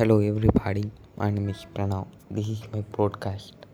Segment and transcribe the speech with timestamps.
[0.00, 0.90] Hello, everybody.
[1.18, 2.06] My name is Pranav.
[2.30, 3.69] This is my podcast.